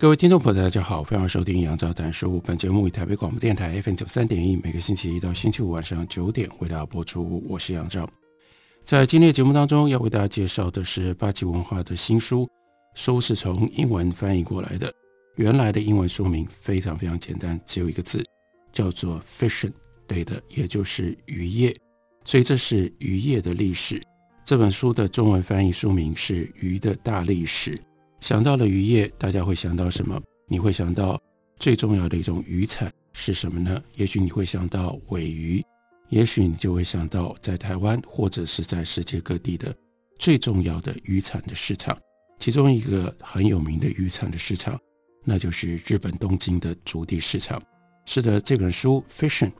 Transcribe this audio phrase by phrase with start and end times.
[0.00, 2.40] 各位听众朋友，大家好，欢迎收听杨照谈书。
[2.46, 7.44] 本节目以台北广播电台 FM 九三点一，每个星期一到星期五晚上九点为大家播出。
[7.46, 8.08] 我是杨照。
[8.82, 12.48] 在今天的节目当中，要为大家介绍的是八旗文化的新书，
[12.94, 14.90] 书是从英文翻译过来的。
[15.36, 18.24] 原来的英文书名非常非常简单，只有一个字，
[18.72, 19.70] 叫做 “fishing”，
[20.06, 21.76] 对的，也就是渔业。
[22.24, 24.02] 所以这是渔业的历史。
[24.46, 27.76] 这本书的中文翻译书名是《鱼的大历史》。
[28.20, 30.20] 想到了渔业，大家会想到什么？
[30.46, 31.20] 你会想到
[31.58, 33.82] 最重要的一种渔产是什么呢？
[33.96, 35.64] 也许你会想到鮪鱼，
[36.10, 39.74] 也许你就会想到在台湾或者是在世界各地的
[40.18, 41.96] 最重要的渔产的市场。
[42.38, 44.78] 其中一个很有名的渔产的市场，
[45.24, 47.60] 那就是日本东京的筑地市场。
[48.06, 49.50] 是的，这本书《Fishing》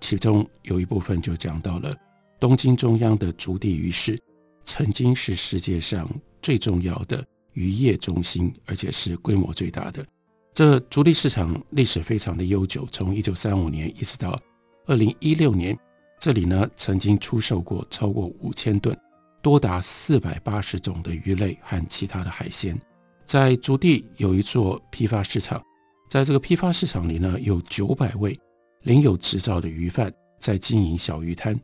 [0.00, 1.94] 其中有一部分就讲到了
[2.38, 4.18] 东京中央的筑地鱼市，
[4.64, 6.08] 曾经是世界上
[6.42, 7.24] 最重要的。
[7.52, 10.04] 渔业中心，而且是规模最大的。
[10.52, 14.38] 这足地市场历史非常的悠久，从一九三五年一直到
[14.86, 15.78] 二零一六年，
[16.20, 18.96] 这里呢曾经出售过超过五千吨，
[19.40, 22.78] 多达四百八十种的鱼类和其他的海鲜。
[23.24, 25.62] 在筑地有一座批发市场，
[26.10, 28.38] 在这个批发市场里呢，有九百位
[28.82, 31.58] 领有执照的鱼贩在经营小鱼摊。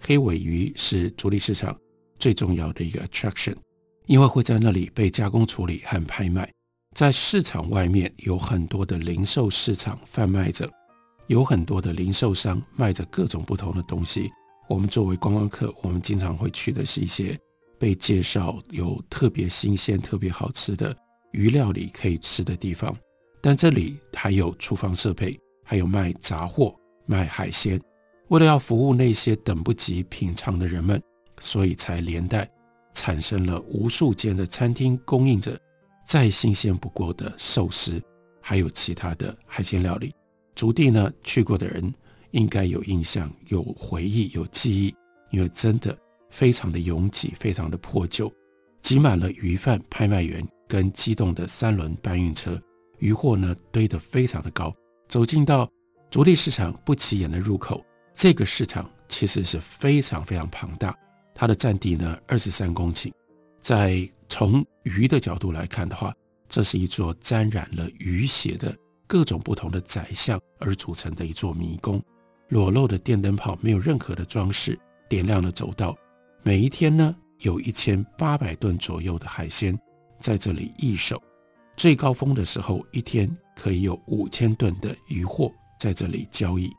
[0.00, 1.78] 黑尾鱼是筑地市场
[2.18, 3.54] 最重要的一个 attraction。
[4.06, 6.50] 因为会在那里被加工处理和拍卖，
[6.94, 10.70] 在市场外面有很多的零售市场贩卖着，
[11.26, 14.30] 有很多的零售商卖着各种不同的东西。
[14.68, 17.38] 我们作为观光客，我们经常会去的是一些
[17.78, 20.94] 被介绍有特别新鲜、特别好吃的
[21.32, 22.94] 鱼料理可以吃的地方。
[23.40, 26.74] 但这里还有厨房设备，还有卖杂货、
[27.06, 27.80] 卖海鲜。
[28.28, 31.02] 为了要服务那些等不及品尝的人们，
[31.38, 32.50] 所以才连带。
[32.94, 35.58] 产生了无数间的餐厅，供应着
[36.06, 38.00] 再新鲜不过的寿司，
[38.40, 40.14] 还有其他的海鲜料理。
[40.54, 41.92] 竹地呢，去过的人
[42.30, 44.94] 应该有印象、有回忆、有记忆，
[45.30, 45.96] 因为真的
[46.30, 48.32] 非常的拥挤，非常的破旧，
[48.80, 52.60] 挤满了鱼贩、拍卖员跟机动的三轮搬运车，
[52.98, 54.72] 鱼货呢堆得非常的高。
[55.08, 55.68] 走进到
[56.10, 57.84] 竹地市场不起眼的入口，
[58.14, 60.96] 这个市场其实是非常非常庞大。
[61.34, 63.12] 它的占地呢，二十三公顷，
[63.60, 66.14] 在从鱼的角度来看的话，
[66.48, 68.74] 这是一座沾染了鱼血的
[69.06, 72.00] 各种不同的宰相而组成的一座迷宫。
[72.48, 74.78] 裸露的电灯泡没有任何的装饰，
[75.08, 75.96] 点亮了走道。
[76.42, 79.76] 每一天呢，有一千八百吨左右的海鲜
[80.20, 81.20] 在这里易手。
[81.76, 86.70] 最高峰的时候，一天可以有五千吨的鱼货在这里交易。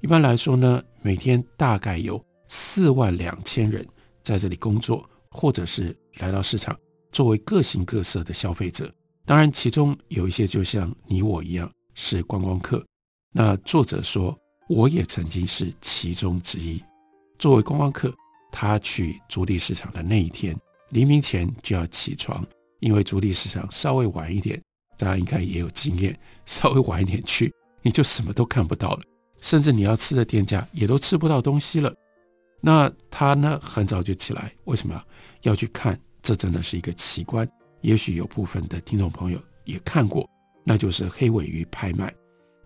[0.00, 3.86] 一般来说呢，每天大概有四万两千人。
[4.22, 6.78] 在这里工作，或者是来到市场，
[7.12, 8.92] 作为各形各色的消费者。
[9.24, 12.84] 当然，其中有一些就像你我一样是观光客。
[13.32, 14.36] 那作者说，
[14.68, 16.82] 我也曾经是其中之一。
[17.38, 18.12] 作为观光客，
[18.50, 20.56] 他去筑地市场的那一天，
[20.90, 22.44] 黎明前就要起床，
[22.80, 24.60] 因为筑地市场稍微晚一点，
[24.98, 27.52] 大家应该也有经验，稍微晚一点去，
[27.82, 29.02] 你就什么都看不到了，
[29.40, 31.94] 甚至你要吃的店家也都吃不到东西了。
[32.60, 35.02] 那他呢，很早就起来，为什么
[35.42, 35.98] 要去看？
[36.22, 37.48] 这真的是一个奇观。
[37.80, 40.28] 也许有部分的听众朋友也看过，
[40.64, 42.14] 那就是黑尾鱼拍卖，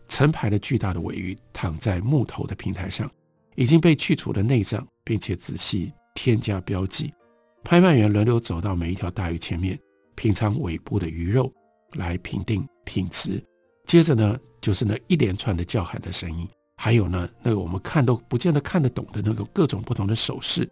[0.08, 3.08] 成排的巨大的尾鱼躺在木头的平台上，
[3.54, 7.14] 已经被去除了内脏，并且仔细添加标记。
[7.62, 9.78] 拍卖员轮流走到每一条大鱼前面，
[10.16, 11.52] 品尝尾部的鱼肉，
[11.92, 13.40] 来评定品质。
[13.86, 16.48] 接着呢，就是那一连串的叫喊的声音。
[16.76, 20.68] 还有呢，那个我们看都不见得看得懂的那个各种不同的手势，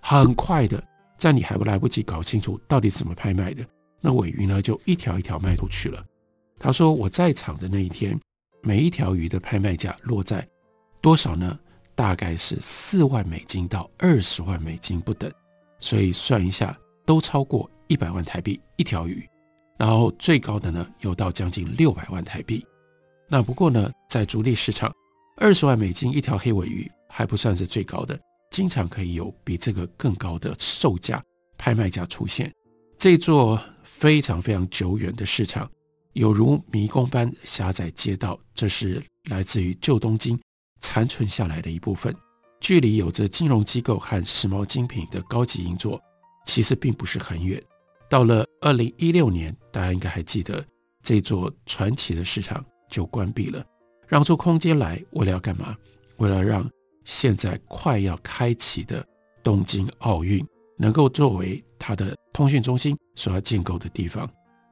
[0.00, 0.82] 很快的，
[1.18, 3.64] 在你还不来不及搞清楚到底怎么拍卖的，
[4.00, 6.02] 那尾鱼呢就一条一条卖出去了。
[6.58, 8.18] 他说我在场的那一天，
[8.62, 10.46] 每一条鱼的拍卖价落在
[11.00, 11.58] 多少呢？
[11.96, 15.30] 大概是四万美金到二十万美金不等，
[15.78, 19.28] 所以算一下都超过一百万台币一条鱼，
[19.78, 22.64] 然后最高的呢有到将近六百万台币。
[23.28, 24.92] 那不过呢，在筑地市场。
[25.36, 28.18] 二十万美金一条黑尾鱼还不算是最高的，
[28.50, 31.22] 经常可以有比这个更高的售价，
[31.58, 32.52] 拍卖价出现。
[32.96, 35.68] 这座非常非常久远的市场，
[36.12, 40.38] 有如迷宫般狭窄街道，这是来自于旧东京
[40.80, 42.14] 残存下来的一部分。
[42.60, 46.00] 距离有着金融机构和时髦精品的高级银座，
[46.46, 47.62] 其实并不是很远。
[48.08, 50.64] 到了二零一六年，大家应该还记得，
[51.02, 53.62] 这座传奇的市场就关闭了，
[54.14, 55.76] 让出空间来，为了要干嘛？
[56.18, 56.70] 为了让
[57.04, 59.04] 现在快要开启的
[59.42, 60.46] 东京奥运
[60.78, 64.30] 能够作为它的通讯中心所要建构的地方。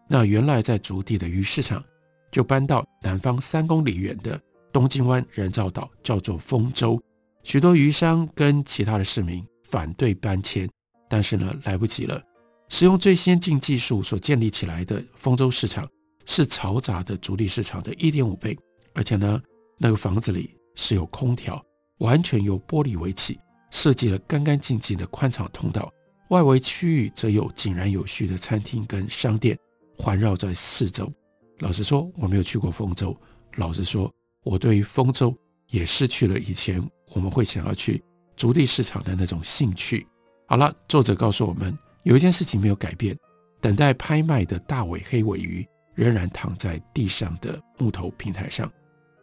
[0.09, 1.83] 那原来在筑地的鱼市场，
[2.31, 4.41] 就搬到南方三公里远的
[4.73, 6.97] 东京湾人造岛，叫做丰洲。
[7.43, 10.71] 许多鱼商跟其他的市民反对搬迁，
[11.09, 12.23] 但是呢，来不及了。
[12.69, 15.85] 使用最先进技术所建立起来的丰洲市场
[16.27, 18.56] 是嘈杂的筑地市场的一点五倍，
[18.94, 19.41] 而且呢，
[19.79, 21.65] 那个房子里是有空调，
[21.99, 23.39] 完全由玻璃围起，
[23.71, 25.93] 设计了干干净净的宽敞通道。
[26.31, 29.59] 外围区域则有井然有序的餐厅跟商店
[29.99, 31.12] 环绕在四周。
[31.59, 33.17] 老实说，我没有去过丰州。
[33.56, 34.11] 老实说，
[34.44, 35.37] 我对于丰州
[35.69, 36.83] 也失去了以前。
[37.15, 38.03] 我们会想要去
[38.38, 40.06] 足地市场的那种兴趣。
[40.47, 43.15] 好了，作者告诉我们，有一件事情没有改变，
[43.61, 45.62] 等待拍卖的大尾黑尾鱼
[45.95, 48.73] 仍然躺在地上的木头平台上。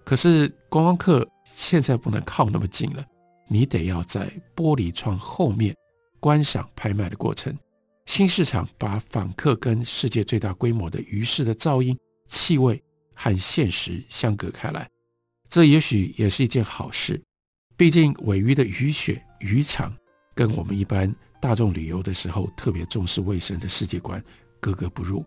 [0.10, 3.06] 可是观光客现在不能靠那么近了，
[3.48, 5.76] 你得要在玻璃窗后面
[6.20, 7.56] 观赏拍卖的过程。
[8.08, 11.96] 新市场把访客跟世界最大规模的鱼市的噪音、
[12.26, 12.82] 气味
[13.14, 14.90] 和现实相隔开来，
[15.48, 17.22] 这也许也是一件好事。
[17.78, 19.96] 毕竟，尾鱼的鱼血、鱼肠
[20.34, 24.20] 跟我们一般大众旅游的时候特别重视卫生的世界观
[24.60, 25.24] 格格不入。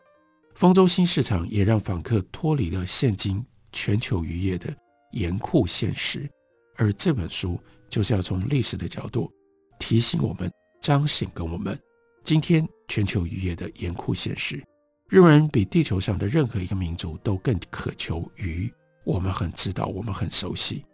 [0.56, 3.40] 丰洲新市场也让访客脱离了现今
[3.72, 4.74] 全球渔业的
[5.12, 6.28] 严酷现实，
[6.76, 7.58] 而这本书
[7.88, 9.30] 就是要从历史的角度
[9.78, 11.78] 提醒我们、彰显跟我们
[12.24, 14.62] 今天全球渔业的严酷现实。
[15.08, 18.72] 日本人比地球上的任何一个民族都更渴求鱼，
[19.04, 20.84] 我们很知道，我们很熟悉。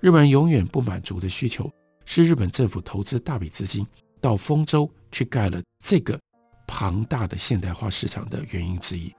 [0.00, 1.68] 日本人永远不满足的需求，
[2.04, 3.84] 是日本政府投资大笔资金
[4.20, 6.20] 到丰州去盖了这个
[6.68, 9.12] 庞大的现代化市场的原因之一。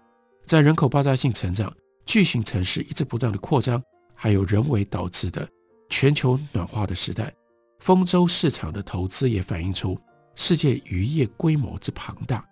[0.46, 1.74] 在人口爆炸性成长、
[2.06, 3.82] 巨型城市一直不断的扩张，
[4.14, 5.48] 还有人为导致的
[5.90, 7.34] 全球暖化的时代，
[7.80, 10.00] 丰州市场的投资也反映出
[10.36, 12.46] 世界渔业规模之庞大。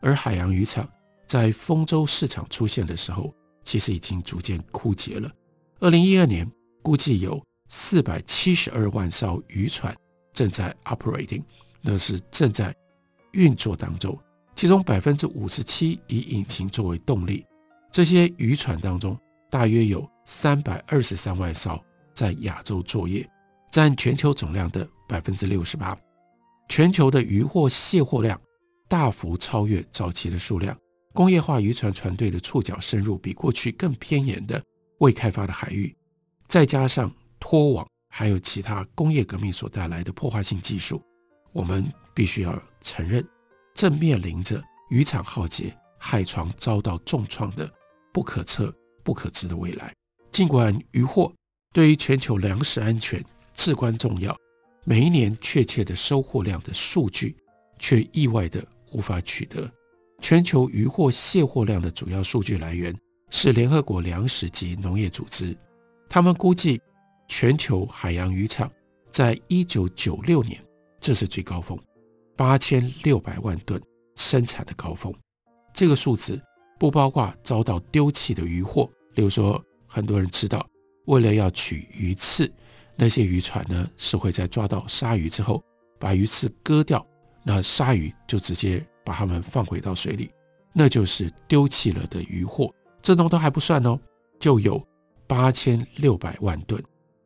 [0.00, 0.88] 而海洋渔场
[1.26, 3.34] 在丰州市场出现的时候，
[3.64, 5.30] 其实已经逐渐枯竭了。
[5.80, 6.50] 二零一二年
[6.82, 7.42] 估计有。
[7.72, 9.96] 四百七十二万艘渔船
[10.32, 11.40] 正在 operating，
[11.80, 12.74] 那是正在
[13.30, 14.18] 运作当中，
[14.56, 17.46] 其中百分之五十七以引擎作为动力。
[17.90, 19.18] 这些渔船当中，
[19.50, 21.82] 大约有三百二十三万艘
[22.14, 23.28] 在亚洲作业，
[23.70, 25.96] 占全球总量的百分之六十八。
[26.68, 28.40] 全球的渔获卸货量
[28.88, 30.76] 大幅超越早期的数量。
[31.12, 34.62] 工业化渔船船队的触角深入比过去更偏远的
[34.98, 35.94] 未开发的海域，
[36.46, 37.12] 再加上。
[37.42, 41.02] 拖网还有其他工业革命所带来的破坏性技术，
[41.52, 43.26] 我们必须要承认，
[43.74, 47.66] 正面临着渔场浩劫、海床遭到重创的
[48.12, 49.94] 不可测、不可知的未来。
[50.30, 51.32] 尽管渔获
[51.72, 53.24] 对于全球粮食安全
[53.54, 54.36] 至关重要，
[54.84, 57.36] 每一年确切的收获量的数据
[57.78, 59.70] 却意外的无法取得。
[60.20, 62.94] 全球渔获卸货量的主要数据来源
[63.30, 65.56] 是联合国粮食及农业组织，
[66.08, 66.80] 他们估计。
[67.32, 68.68] 全球海洋渔场
[69.08, 70.60] 在一九九六年，
[71.00, 71.78] 这是最高峰，
[72.36, 73.80] 八千六百万吨
[74.16, 75.14] 生产的高峰。
[75.72, 76.42] 这个数字
[76.80, 80.66] 不包括遭到丢弃的渔获，例如说，很多人知道，
[81.04, 82.50] 为了要取鱼刺，
[82.96, 85.62] 那些渔船呢是会在抓到鲨鱼之后，
[85.98, 87.06] 把鱼刺割掉，
[87.44, 90.30] 那鲨鱼就直接把它们放回到水里，
[90.72, 92.74] 那就是丢弃了的渔获。
[93.02, 94.00] 这种都还不算哦，
[94.38, 94.82] 就有
[95.26, 96.82] 八千六百万吨。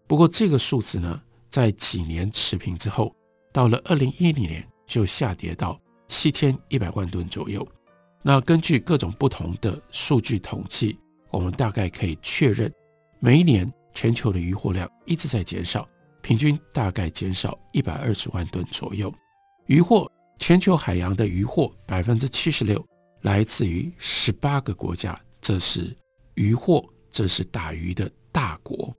[0.09, 3.15] 不过这个数字呢，在几年持平之后，
[3.53, 7.65] 到了二零一零年就下跌到七千一百万吨左右。
[8.27, 10.99] 那根据各种不同的数据统计，
[11.31, 12.73] 我们大概可以确认，
[13.21, 15.87] 每一年全球的渔获量一直在减少，
[16.23, 19.13] 平均大概减少一百二十万吨左右。
[19.67, 22.83] 渔获，全球海洋的渔获百分之七十六
[23.21, 25.95] 来自于十八个国家，这是
[26.37, 28.91] 渔获，这是打鱼的大国。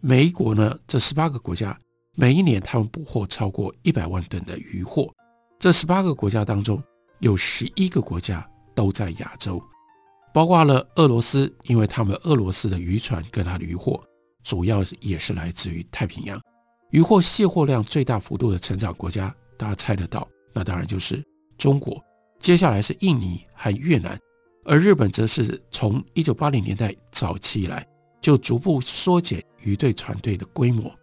[0.00, 1.78] 每一国呢，这十八个国家
[2.14, 5.10] 每一年他们捕获超过一百万吨的渔获。
[5.58, 6.82] 这十八个国家当中，
[7.20, 9.60] 有十一个国家都在亚洲，
[10.32, 14.00] 包括了俄罗斯，因为他们俄罗斯的渔船跟它的渔获
[14.44, 16.40] 主要也是来自于太平洋。
[16.90, 21.20] 渔获卸货量最大幅度的成长国家，大家猜得到，那当然就是
[21.58, 22.00] 中国。
[22.38, 24.16] 接下来是印尼和越南，
[24.64, 27.84] 而日本则是从一九八零年代早期以来
[28.20, 30.94] 就逐步缩减鱼队船队的规模。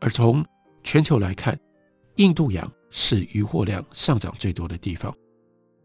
[0.00, 0.44] 而从
[0.84, 1.58] 全球来看，
[2.16, 5.12] 印度洋是渔获量上涨最多的地方。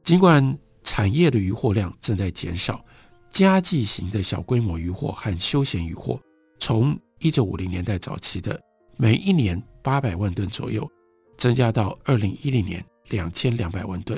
[0.04, 2.82] 尽管产业的渔获量正在减少，
[3.30, 6.18] 家计型的小规模渔获和休闲渔获，
[6.60, 8.58] 从一九五零年代早期的
[8.96, 10.90] 每一年八百万吨左右，
[11.38, 14.18] 增加到二零一零年两千两百万吨。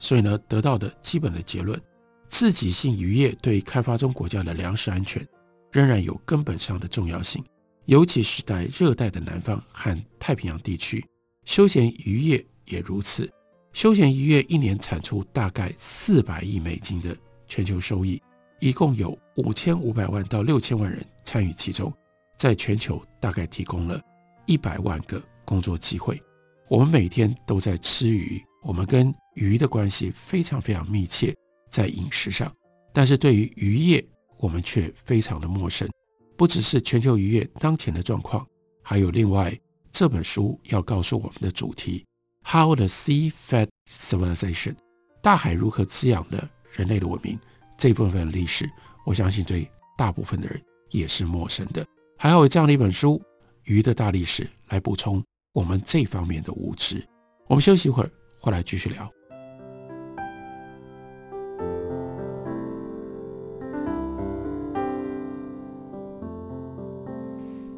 [0.00, 1.80] 所以呢，得到的基本的结论，
[2.26, 5.24] 自给性渔业对开发中国家的粮食安全
[5.70, 7.44] 仍然有根本上的重要性。
[7.84, 11.06] 尤其是在热带的南方和太平洋地区，
[11.44, 13.30] 休闲渔业也如此。
[13.72, 18.20] 休闲渔业一年产出大概四百亿美金的全球收益，
[18.58, 21.92] 一共有五千五百万到六千万人参与其中，
[22.36, 24.00] 在全球大概提供了
[24.46, 26.20] 一百万个工作机会。
[26.68, 31.34] 我们每天都在吃鱼，我们跟鱼的关系非常非常密切，
[31.68, 32.52] 在饮食上，
[32.92, 34.04] 但是对于渔业，
[34.38, 35.88] 我们却非常的陌生。
[36.36, 38.46] 不只是全球渔业当前的状况，
[38.82, 39.56] 还有另外
[39.92, 42.04] 这本书要告诉我们的主题
[42.44, 44.74] ：How the Sea Fed Civilization，
[45.22, 47.38] 大海如何滋养了人类的文明。
[47.76, 48.68] 这部分的历史，
[49.06, 51.86] 我相信对大部分的人也是陌生的。
[52.18, 53.16] 还好有这样的一本书
[53.64, 57.02] 《鱼的大历史》来补充我们这方面的无知。
[57.46, 59.10] 我们休息一会儿，回来继续聊。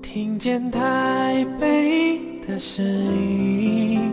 [0.03, 4.13] 听见台北的声音，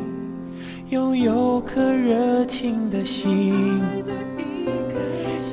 [0.89, 3.79] 拥有颗热情的心，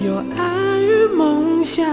[0.02, 1.84] 有爱与梦想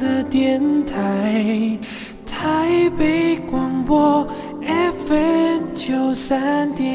[0.00, 1.78] 的电台，
[2.26, 4.26] 台北广播
[5.06, 6.88] FM 九三点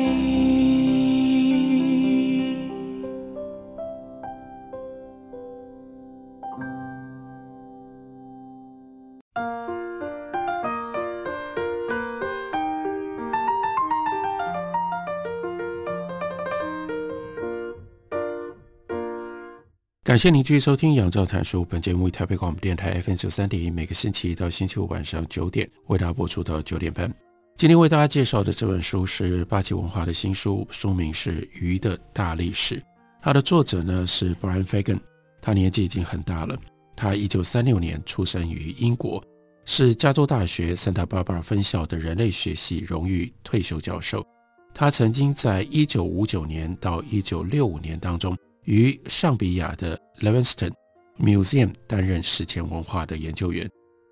[20.17, 21.62] 感谢您继续收听《杨照谈书》。
[21.65, 27.13] 本节目以台北广播电台 FM 九三点一，每个星期一到星期五晚上九点为大家播出到九点半。
[27.55, 32.77] 今天为大家介绍的这本书是八旗文化的新书，书名是《鱼的大历史》。
[33.21, 35.00] 它的作者呢是 Brian Fagan，
[35.39, 36.57] 他年纪已经很大了。
[36.95, 39.24] 他一九三六年出生于英国，
[39.65, 44.25] 是加州大学 Santa Barbara 分校的人类学系荣誉退休教授。
[44.74, 48.36] 他曾经在一九五九年到一九六五年当中。
[48.67, 50.74] 于尚比亚的 Levinston
[51.17, 53.69] Museum 担任史前文化的研究员，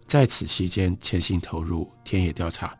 [0.08, 2.74] 在此期间潜心投入田野调查，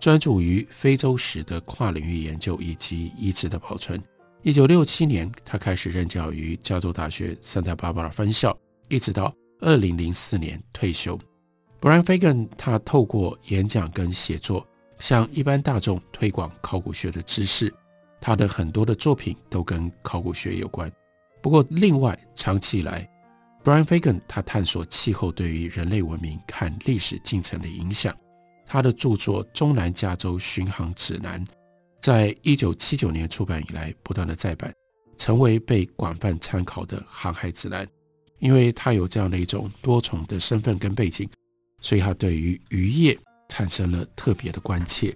[0.00, 4.02] 专注于非洲史的跨领域研究以及遗址的保存。
[4.42, 8.58] 一九六七年，他开始任教于加州大学 Santa Barbara 分校，
[8.88, 11.16] 一直到二零零四年退休。
[11.80, 14.66] Brian Fagan 他透过演讲跟写作，
[14.98, 17.72] 向一般大众推广考古学的知识。
[18.20, 20.90] 他的很多的作品都跟考古学有关。
[21.42, 23.08] 不过，另外，长期以来
[23.64, 28.16] ，Brian Fagan 他探索气候对于人类文明和历史进程的影响。
[28.66, 31.44] 他的著作《中南加州巡航指南》
[32.00, 34.72] 在一九七九年出版以来，不断的再版，
[35.18, 37.86] 成为被广泛参考的航海指南。
[38.38, 41.28] 因为他有这样的一种多重的身份跟背景，
[41.80, 43.18] 所以他对于渔业
[43.48, 45.14] 产生了特别的关切。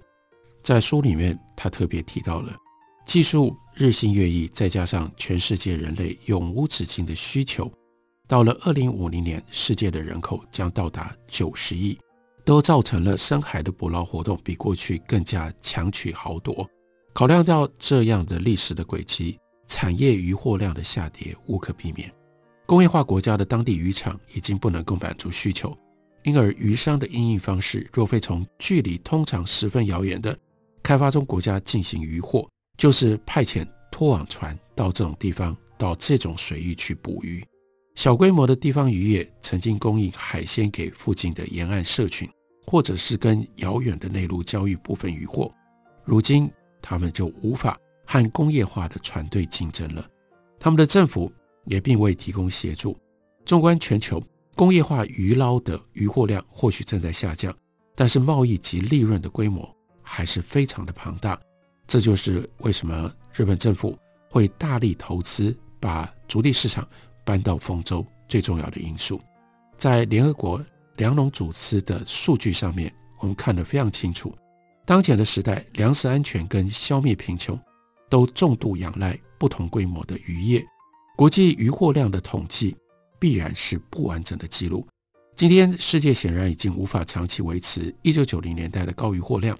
[0.61, 2.55] 在书里面，他特别提到了
[3.05, 3.55] 技术。
[3.77, 7.69] 日新月异，再加上全世界人类永无止境的需求，
[8.25, 11.99] 到了二零五零年，世界的人口将到达九十亿，
[12.45, 16.65] 都造成了深海的捕捞活动比过去更加强取豪夺。
[17.11, 22.09] 考量到这样的历史的轨迹，产业渔获量的下跌无可避免。
[22.65, 25.77] 工业化国家的当地渔场已经不能够满足需求，
[26.23, 30.39] 因而渔商的因应方式，若非从距离通常十分遥远的
[30.81, 32.49] 开发中国家进行渔获。
[32.77, 37.43] 就是派遣拖网船到这种地方，到这种水域去捕鱼。
[37.95, 42.29] 小规模的地方渔业曾经供应海鲜给附近的沿岸社群，
[42.67, 45.49] 或者是跟遥远的内陆交易部分渔获。
[46.03, 46.51] 如今，
[46.81, 50.05] 他们就无法和工业化的船队竞争了。
[50.59, 51.31] 他们的政府
[51.65, 52.97] 也并未提供协助。
[53.45, 54.21] 纵观全球，
[54.55, 57.55] 工业化鱼捞的渔获量或许正在下降，
[57.95, 61.39] 但是贸易及利润的规模还是非常的庞大。
[61.87, 63.97] 这就是为什么日本政府
[64.29, 66.87] 会大力投资把筑地市场
[67.23, 69.21] 搬到丰州最重要的因素。
[69.77, 70.63] 在联合国
[70.97, 74.35] 粮农组织的数据上面，我们看得非常清楚。
[74.85, 77.59] 当前的时代，粮食安全跟消灭贫穷
[78.09, 80.63] 都重度仰赖不同规模的渔业
[81.17, 82.75] 国际渔获量的统计
[83.19, 84.87] 必然是不完整的记录。
[85.35, 89.57] 今天世界显然已经无法长期维持一九九零年代的高渔获量。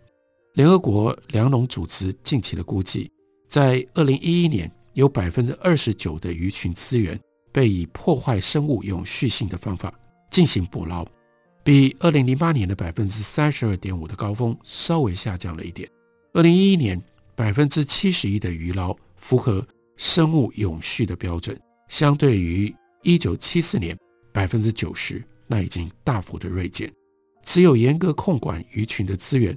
[0.55, 3.11] 联合国粮农组织近期的估计，
[3.45, 7.19] 在二零一一年，有百分之二十九的鱼群资源
[7.51, 9.93] 被以破坏生物永续性的方法
[10.31, 11.05] 进行捕捞，
[11.61, 15.89] 比二零零八年的百分之三十二点五的高峰稍微下降了一点。
[16.31, 17.03] 二零一一年
[17.35, 19.61] 百分之七十一的鱼捞符合
[19.97, 21.53] 生物永续的标准，
[21.89, 23.97] 相对于一九七四年
[24.31, 25.21] 百分之九十。
[25.47, 26.91] 那已经大幅的锐减，
[27.43, 29.55] 只有严格控管鱼群的资源，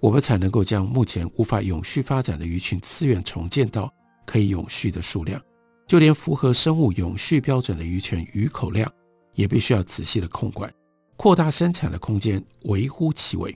[0.00, 3.92] 我们才能够将目前无法永续发展的鱼群资源重建到
[4.26, 5.40] 可以永续的数量。
[5.86, 8.90] 就连符合生物永续标准的鱼群鱼口量，
[9.34, 10.72] 也必须要仔细的控管，
[11.16, 13.52] 扩大生产的空间，微乎其微。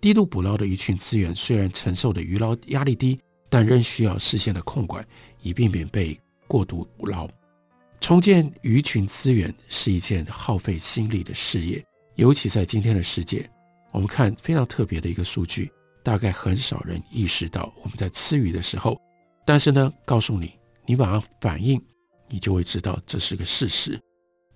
[0.00, 5.02] 低度捕捞的鱼群资源虽然承受的鱼捞压力低，但仍需要事先的控管，
[5.42, 7.26] 以避免被过度捕捞。
[8.00, 11.82] 重建鱼群资源是一件耗费心力的事业，
[12.14, 13.48] 尤其在今天的世界。
[13.90, 18.98] 我们看非常特别的一个数据，大概很少人意识到我们在吃鱼的时候，
[19.44, 20.52] 但是呢，告诉你，
[20.86, 21.80] 你马上反应，
[22.28, 24.00] 你就会知道这是个事实。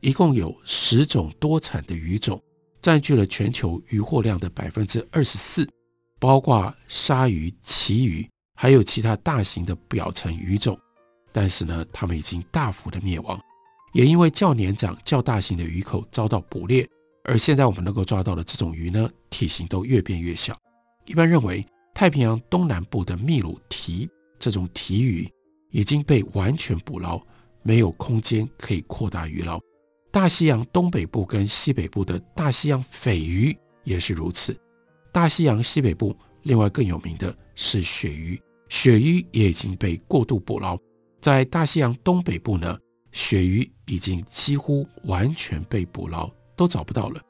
[0.01, 2.43] 一共有十种多产的鱼种，
[2.81, 5.69] 占据了全球渔获量的百分之二十四，
[6.19, 10.79] 包括鲨鱼、旗鱼，还有其他大型的表层鱼种。
[11.31, 13.41] 但是呢，它们已经大幅的灭亡，
[13.93, 16.89] 也因为较年长、较大型的鱼口遭到捕猎，
[17.25, 20.59] 而现在我们能够抓到的这种鱼呢，体型都越变越小。
[21.07, 25.29] 一般认为，太平洋东南部的秘鲁提这种提鱼
[25.71, 27.21] 已经被完全捕捞，
[27.63, 29.61] 没有空间可以扩大鱼捞。
[30.11, 34.57] 大西洋东北部跟西北部的大西洋鲱鱼也是如此。
[35.11, 40.79] 大西洋西北部另外更有名的是鳕鱼，鳕鱼也已经被过度捕捞。
[41.21, 42.79] 在大西洋东北部呢，
[43.13, 47.21] 鳕鱼已经几乎完全被捕捞，都找不到了。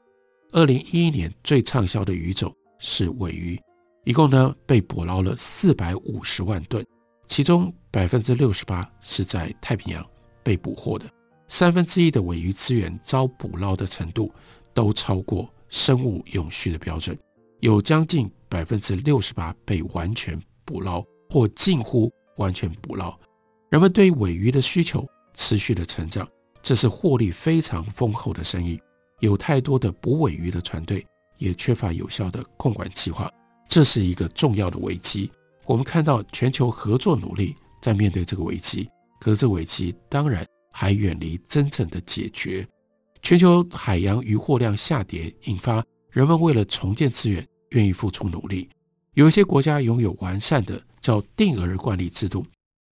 [0.52, 3.58] 二零一一年最畅销的鱼种是尾鱼，
[4.04, 6.84] 一共呢被捕捞了四百五十万吨，
[7.28, 10.04] 其中百分之六十八是在太平洋
[10.42, 11.06] 被捕获的。
[11.46, 14.32] 三分之一的尾鱼资源遭捕捞的程度
[14.74, 17.16] 都超过生物永续的标准，
[17.60, 23.16] 有将近百分之六十八被完全捕捞或近乎完全捕捞。
[23.70, 26.28] 人们对尾鱼的需求持续的成长，
[26.60, 28.80] 这是获利非常丰厚的生意。
[29.20, 31.06] 有太多的捕尾鱼的船队，
[31.42, 33.30] 也缺乏有效的控管计划，
[33.68, 35.30] 这是一个重要的危机。
[35.66, 38.88] 我们看到全球合作努力在面对这个危机，
[39.20, 42.66] 可是这危机当然还远离真正的解决。
[43.22, 48.68] 全球海洋渔获量下跌，引发人们为了重建资源，愿意付出努力。
[49.14, 52.44] 有一些国家拥有完善的叫定额管理制度。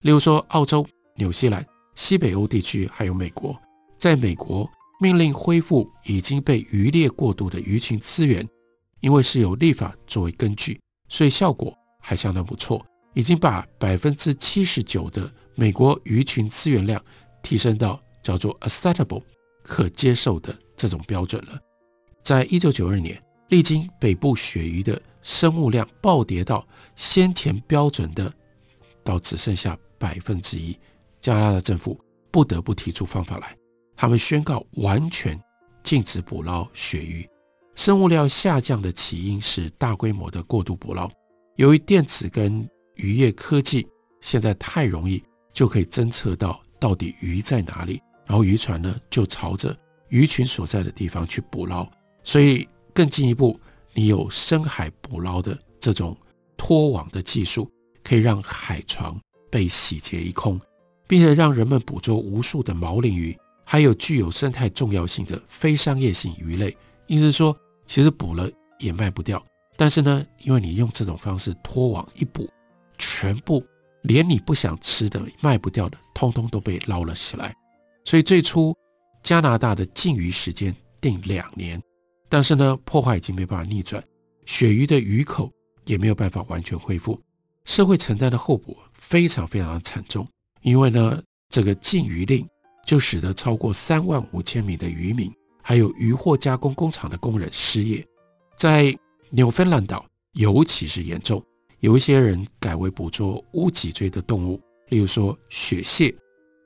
[0.02, 3.56] 例如说，澳洲、纽西兰、西北欧地区，还有美国，
[3.98, 4.68] 在美国
[5.00, 8.46] 命令恢复已经被渔猎过度的鱼群资源，
[9.00, 17.02] 因为是有立法作为根据，所以效果还相当不错，已经把百分之七十九的美国鱼群资源量
[17.42, 19.22] 提升到叫做 acceptable
[19.62, 21.58] 可接受的这种标准了。
[22.22, 28.32] 在一九九二年，历经北部鳕鱼的生物量暴跌到先前标准的，
[29.02, 29.78] 到只剩下。
[29.98, 30.78] 百分之一，
[31.22, 31.98] 加拿大政府
[32.30, 33.56] 不得不提出方法来。
[33.96, 35.40] 他们宣告完全
[35.82, 37.28] 禁止捕捞鳕鱼。
[37.74, 41.10] 生物量下降的起因是大规模的过度捕捞。
[41.56, 43.86] 由于电子跟渔业科技
[44.20, 49.76] 现在太容易，就可以侦测到到底鱼在哪里，然后渔船呢就朝着
[50.08, 51.88] 鱼群所在的地方去捕捞。
[52.22, 53.58] 所以更进一步，
[53.94, 56.16] 你有深海捕捞的这种
[56.56, 57.70] 拖网的技术，
[58.04, 59.18] 可以让海床。
[59.48, 60.60] 被洗劫一空，
[61.06, 63.34] 并且让人们捕捉无数的毛鳞鱼，
[63.68, 66.74] 还有具有生态重要性的非商业性鱼类。
[67.08, 68.48] 意思是说，其实捕了
[68.78, 69.44] 也卖不掉，
[69.76, 72.48] 但是呢，因为你用这种方式拖网一捕，
[72.96, 73.66] 全部
[74.02, 77.52] 连你不想吃的、卖不掉的，通通都被捞了起来。
[78.04, 78.72] 所以最初
[79.22, 81.82] 加拿大的禁渔时间定两年，
[82.28, 84.02] 但是呢，破坏已经没办法逆转，
[84.44, 85.52] 鳕鱼的鱼口
[85.84, 87.20] 也没有办法完全恢复，
[87.64, 88.76] 社会承担的后果。
[88.98, 90.26] 非常非常的惨重，
[90.62, 92.44] 因为呢，这个禁渔令
[92.86, 98.02] 就使得超过三万五千名的渔民，还有渔获加工工厂的工人失业。
[98.56, 98.96] 在
[99.28, 101.44] 纽芬兰岛尤其是严重，
[101.80, 106.14] 有一些人改为捕捉无脊椎的动物，例如说雪蟹。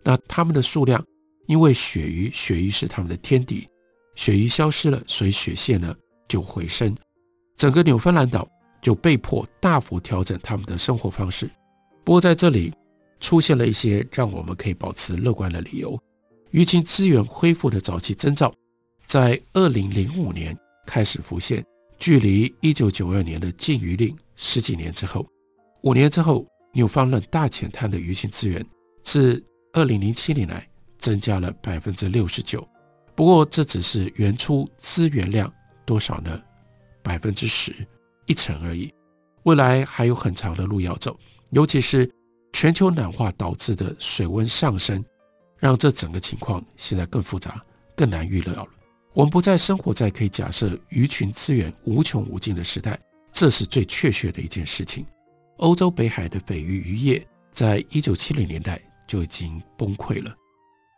[0.04, 1.04] 那他们的数量，
[1.46, 3.66] 因为鳕鱼，鳕鱼是他们的天敌，
[4.14, 5.94] 鳕鱼消失了，所以雪蟹呢
[6.28, 6.94] 就回升。
[7.56, 8.48] 整个纽芬兰岛
[8.80, 11.50] 就被迫大幅调整他们的生活方式。
[12.04, 12.72] 不过在这里，
[13.20, 15.98] 出现了一些让我们可以保持乐观的理由。
[16.50, 18.52] 鱼群资源恢复的早期征兆，
[19.06, 21.64] 在二零零五年开始浮现，
[21.96, 25.24] 距离一九九二年的禁渔令十几年之后，
[25.82, 28.64] 五年之后，纽芬兰大浅滩的鱼群资源
[29.04, 29.40] 自
[29.72, 32.66] 二零零七年来增加了百分之六十九。
[33.14, 35.52] 不过，这只是原初资源量
[35.84, 36.40] 多少呢？
[37.02, 37.72] 百分之十，
[38.26, 38.92] 一成而已。
[39.44, 41.16] 未来还有很长的路要走，
[41.50, 42.10] 尤其是
[42.52, 45.04] 全球暖化导致的水温上升，
[45.60, 47.62] 让这整个情况现在更复杂、
[47.94, 48.68] 更难预料了。
[49.12, 52.98] 我们不再生活在可以假设鱼群资源无穷无尽的时代，
[53.30, 55.04] 这是最确切的一件事情。
[55.58, 60.34] 欧洲北海的鲱鱼渔业在一九七零年代就已经崩溃了。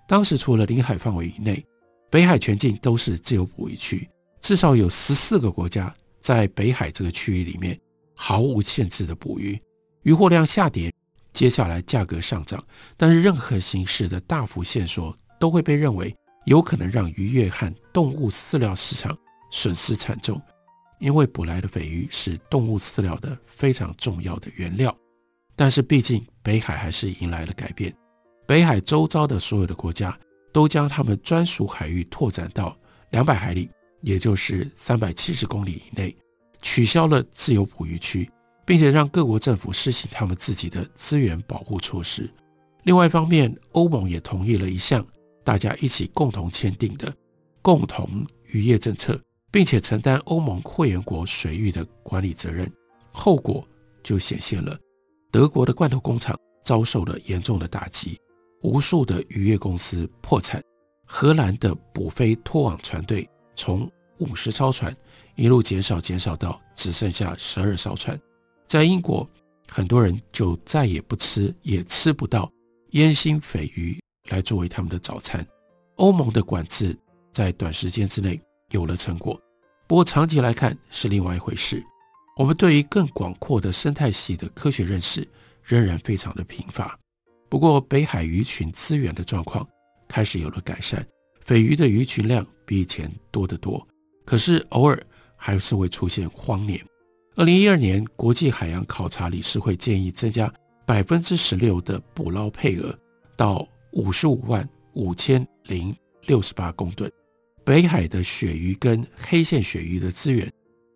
[0.07, 1.64] 当时除了领海范围以内，
[2.11, 4.09] 北海全境都是自由捕鱼区，
[4.40, 7.79] 至少有十四个国家在北海这个区域里面
[8.14, 9.59] 毫无限制的捕鱼，
[10.03, 10.92] 渔获量下跌，
[11.33, 12.64] 接下来价格上涨，
[12.97, 16.14] 但是任何形式的大幅限缩都会被认为。
[16.47, 19.16] 有可能让渔业和动物饲料市场
[19.53, 20.42] 损失惨重，
[20.99, 24.92] 因为捕来的鲱鱼是动物饲料的非常重要的原料。
[25.55, 27.95] 但是，毕竟北海还是迎来了改变。
[28.45, 30.18] 北海周遭的所有的国家
[30.53, 32.77] 都将他们专属海域拓展到
[33.11, 36.16] 两百海里，也就是三百七十公里以内，
[36.61, 38.29] 取消了自由捕鱼区，
[38.64, 42.29] 并且让各国政府施行他们自己的资源保护措施。
[42.85, 45.07] 另外一方面，欧盟也同意了一项。
[45.44, 47.12] 大家一起共同签订的
[47.62, 49.20] 共同渔业政策，
[49.51, 52.70] 并且承担欧盟会员国水域的管理责任，
[53.11, 53.66] 后果
[54.05, 54.79] 就显现了。
[55.33, 58.16] 德国的罐头工厂遭受了严重的打击，
[58.62, 60.62] 无数的渔业公司破产。
[61.05, 64.96] 荷兰的捕飞拖网船队从五十艘船
[65.35, 68.16] 一路减少减少到只剩下十二艘船。
[68.72, 69.28] 在英国，
[69.68, 72.50] 很多人就再也不吃，也吃不到
[72.92, 74.00] 烟熏鲱鱼。
[74.30, 75.46] 来作为他们的早餐。
[75.96, 76.96] 欧盟的管制
[77.35, 79.38] 在短时间之内有了成果，
[79.87, 81.85] 不过长期来看是另外一回事。
[82.38, 85.28] 我们对于更广阔的生态系的科学认识
[85.62, 86.98] 仍然非常的贫乏。
[87.50, 89.68] 不过北海鱼群资源的状况
[90.08, 91.06] 开始有了改善，
[91.44, 93.87] 鲱鱼的鱼群量比以前多得多。
[94.24, 94.98] 可是偶尔
[95.37, 96.82] 还是会出现荒年。
[97.35, 100.53] 二零一二年，国际海洋考察理事会建议增加
[100.87, 102.97] 百分之十六的捕捞配额
[103.37, 103.66] 到。
[103.95, 107.12] 五十五万五千零六十八公吨，
[107.62, 110.51] 北海的鳕鱼跟黑线鳕鱼的资源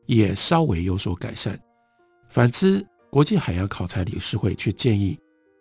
[0.07, 1.61] 也稍微有所改善。
[2.31, 5.15] 反之，国际海洋考察理事会却建议，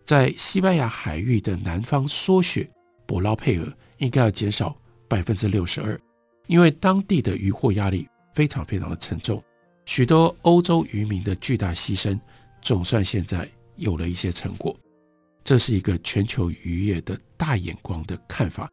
[0.06, 2.66] 在西班牙海域的南方缩雪
[3.06, 4.74] 捕捞配额应该要减少
[5.10, 6.00] 百分之六十二，
[6.48, 9.44] 因为当地的渔获压力非常非常的沉重，
[9.86, 12.20] 许多欧洲渔民的巨大牺牲，
[12.62, 14.76] 总算现在有了一些成果。
[15.44, 18.70] 这是一个全球渔业的大眼光的看法。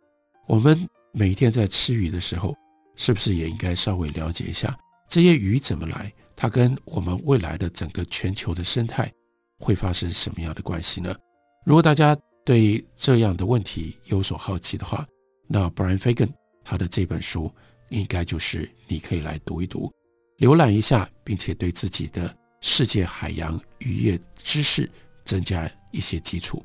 [0.47, 2.55] 我们每天在吃鱼的时候，
[2.97, 4.77] 是不是也应该稍微了解一下
[5.09, 6.13] 这些鱼怎么来？
[6.35, 9.13] 它跟我们未来的整个全球的生态
[9.59, 11.15] 会发生什么样的关系呢？
[11.65, 15.07] 如果大家对这样的问题有所好奇的话，
[15.47, 16.33] 那 Brian Fagan
[16.65, 17.53] 他的这本书
[17.91, 19.93] 应该就是你可以来读一读、
[20.43, 24.91] 浏览一下，并且对自己的世界海洋渔业知识
[25.25, 26.61] 增加一些基础。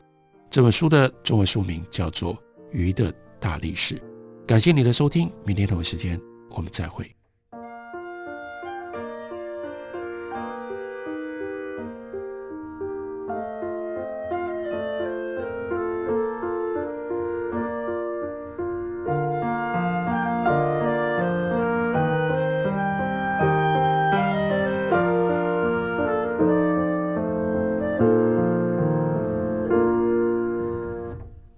[0.49, 2.33] 这本书的中文书名叫做
[2.71, 3.95] 《鱼的大历史》。
[4.47, 7.16] 感谢你的收听，明天同一时间我们再会。